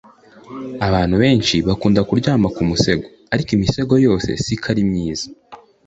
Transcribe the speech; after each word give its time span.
Abantu 0.87 1.15
beshi 1.21 1.57
bakunda 1.67 2.01
kuryama 2.07 2.47
ku 2.55 2.61
musego 2.69 3.05
ariko 3.33 3.49
imisego 3.57 3.93
yose 4.05 4.29
siko 4.43 4.65
ari 4.73 4.83
myiza 4.89 5.25